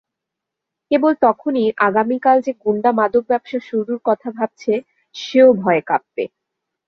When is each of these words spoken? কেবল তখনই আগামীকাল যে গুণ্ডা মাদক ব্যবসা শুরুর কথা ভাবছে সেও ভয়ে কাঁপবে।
কেবল 0.91 1.13
তখনই 1.23 1.67
আগামীকাল 1.87 2.37
যে 2.41 2.51
গুণ্ডা 2.63 2.91
মাদক 2.99 3.23
ব্যবসা 3.27 3.59
শুরুর 3.67 3.99
কথা 4.05 4.29
ভাবছে 4.37 4.73
সেও 5.15 5.49
ভয়ে 5.61 5.83
কাঁপবে। 5.87 6.23